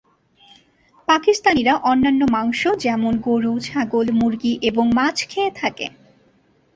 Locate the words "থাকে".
5.55-5.87